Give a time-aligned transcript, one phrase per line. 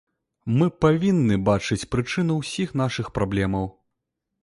[0.59, 3.73] Мы павінны бачыць прычыну ўсіх нашых праблемаў.